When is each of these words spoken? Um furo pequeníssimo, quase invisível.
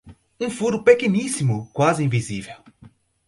Um 0.39 0.49
furo 0.49 0.83
pequeníssimo, 0.83 1.69
quase 1.71 2.01
invisível. 2.03 2.55